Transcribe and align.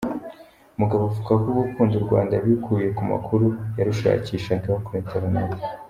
Mugabo 0.79 1.01
avuga 1.09 1.31
ko 1.45 1.51
gukunda 1.67 1.93
u 1.97 2.05
Rwanda 2.05 2.31
yabikuye 2.33 2.87
ku 2.97 3.03
makuru 3.11 3.45
yarushakishagaho 3.77 4.77
kuri 4.85 4.99
interineti. 5.03 5.61